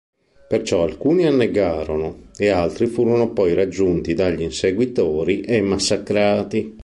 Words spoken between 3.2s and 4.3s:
poi raggiunti